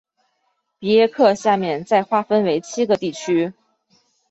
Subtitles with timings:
[0.79, 3.53] 比耶克下面再划分为七个地区。